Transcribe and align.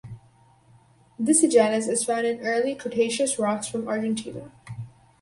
This 1.19 1.41
genus 1.43 1.87
is 1.87 2.03
found 2.03 2.25
in 2.25 2.39
Early 2.39 2.73
Cretaceous 2.73 3.37
rocks 3.37 3.67
from 3.67 3.87
Argentina. 3.87 4.49